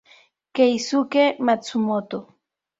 [0.55, 2.19] Keisuke Matsumoto